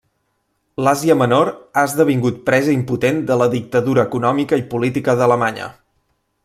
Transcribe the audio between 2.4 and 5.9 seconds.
presa impotent de la dictadura econòmica i política d'Alemanya.